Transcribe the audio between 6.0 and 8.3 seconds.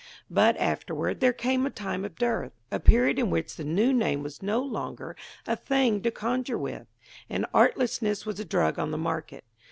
to conjure with, and artlessness